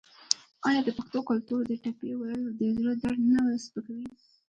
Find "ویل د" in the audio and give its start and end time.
2.19-2.61